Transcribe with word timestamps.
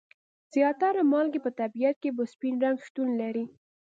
زیاتره 0.53 1.01
مالګې 1.11 1.39
په 1.45 1.51
طبیعت 1.59 1.95
کې 2.03 2.09
په 2.17 2.23
سپین 2.33 2.55
رنګ 2.63 2.77
شتون 2.87 3.09
لري. 3.21 3.45